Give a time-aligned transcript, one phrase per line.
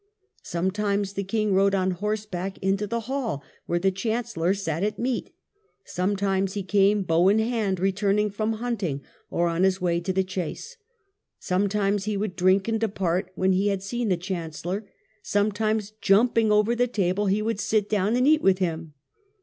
[0.41, 5.31] Sometimes the king rode on horseback into the hall where the chancellor sat at meat;
[5.85, 10.23] sometimes he came bow in hand returning from hunting, or on his way to the
[10.23, 10.75] chase.
[11.37, 14.89] Sometimes he would drink and depart when he had seen the chancellor;
[15.21, 18.95] sometimes jumping over the table he would sit down and eat with him.